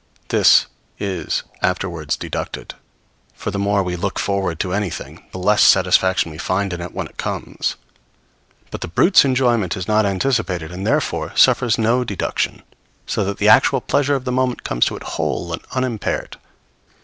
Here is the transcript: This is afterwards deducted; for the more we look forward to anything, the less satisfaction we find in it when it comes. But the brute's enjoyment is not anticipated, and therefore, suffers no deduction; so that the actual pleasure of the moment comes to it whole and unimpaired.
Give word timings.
This 0.29 0.65
is 0.97 1.43
afterwards 1.61 2.17
deducted; 2.17 2.73
for 3.35 3.51
the 3.51 3.59
more 3.59 3.83
we 3.83 3.95
look 3.95 4.17
forward 4.17 4.59
to 4.61 4.73
anything, 4.73 5.23
the 5.31 5.37
less 5.37 5.61
satisfaction 5.61 6.31
we 6.31 6.39
find 6.39 6.73
in 6.73 6.81
it 6.81 6.91
when 6.95 7.05
it 7.05 7.17
comes. 7.17 7.75
But 8.71 8.81
the 8.81 8.87
brute's 8.87 9.23
enjoyment 9.23 9.77
is 9.77 9.87
not 9.87 10.07
anticipated, 10.07 10.71
and 10.71 10.87
therefore, 10.87 11.33
suffers 11.35 11.77
no 11.77 12.03
deduction; 12.03 12.63
so 13.05 13.23
that 13.25 13.37
the 13.37 13.49
actual 13.49 13.79
pleasure 13.79 14.15
of 14.15 14.25
the 14.25 14.31
moment 14.31 14.63
comes 14.63 14.87
to 14.87 14.95
it 14.95 15.03
whole 15.03 15.53
and 15.53 15.61
unimpaired. 15.69 16.37